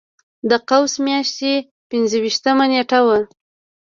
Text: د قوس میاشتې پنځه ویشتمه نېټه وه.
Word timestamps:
د 0.49 0.51
قوس 0.69 0.93
میاشتې 1.07 1.53
پنځه 1.89 2.17
ویشتمه 2.23 2.65
نېټه 2.71 2.99
وه. 3.05 3.17